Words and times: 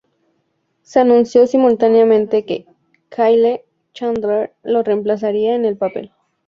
Se 0.81 0.99
anunció 0.99 1.45
simultáneamente 1.45 2.43
que 2.43 2.65
Kyle 3.09 3.61
Chandler 3.93 4.51
lo 4.63 4.81
reemplazaría 4.81 5.53
en 5.53 5.63
el 5.63 5.77
papel. 5.77 6.11